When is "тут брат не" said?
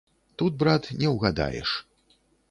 0.41-1.11